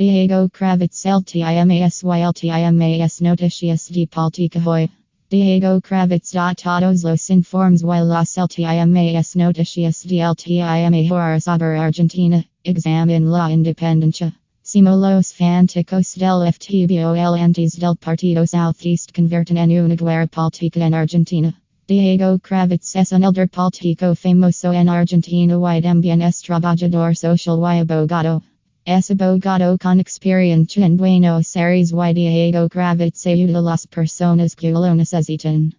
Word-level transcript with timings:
Diego 0.00 0.48
Kravetz 0.48 1.04
LTIMAS 1.04 2.02
YLTIMAS 2.02 3.20
Noticias 3.20 3.86
de 3.88 4.06
Política 4.06 4.58
Hoy. 4.64 4.88
Diego 5.28 5.78
Kravetz. 5.82 6.32
Todos 6.32 7.04
los 7.04 7.28
informes 7.28 7.82
y 7.82 8.00
las 8.00 8.34
LTIMAS 8.34 9.36
Noticias 9.36 10.02
de 10.04 10.22
LTIMA 10.22 11.12
Horas 11.12 11.44
sobre 11.44 11.78
Argentina. 11.78 12.42
Examine 12.64 13.26
la 13.26 13.50
independencia. 13.50 14.32
Simo 14.62 14.96
los 14.96 15.34
fanáticos 15.34 16.14
del 16.14 16.50
FTBOL 16.50 17.38
antes 17.38 17.78
del 17.78 17.94
Partido 17.96 18.46
Southeast 18.46 19.12
converten 19.12 19.58
en 19.58 19.84
una 19.84 19.96
guerra 19.96 20.26
política 20.28 20.86
en 20.86 20.94
Argentina. 20.94 21.52
Diego 21.86 22.38
Kravetz 22.38 22.96
es 22.96 23.12
un 23.12 23.24
elder 23.24 23.50
político 23.50 24.14
famoso 24.14 24.72
en 24.72 24.88
Argentina 24.88 25.58
y 25.76 25.82
también 25.82 26.22
es 26.22 26.40
trabajador 26.40 27.14
social 27.14 27.58
y 27.76 27.80
abogado. 27.80 28.42
Es 28.90 29.08
abogado 29.12 29.78
con 29.78 30.00
experiencia 30.00 30.84
en 30.84 30.96
Buenos 30.96 31.56
Aires 31.56 31.92
y 31.92 32.12
Diego 32.12 32.68
Kravetz 32.68 33.24
ayuda 33.24 33.60
a 33.60 33.62
las 33.62 33.86
personas 33.86 34.56
que 34.56 34.72
lo 34.72 34.92
necesitan. 34.96 35.74